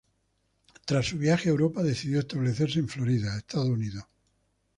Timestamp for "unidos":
3.69-4.03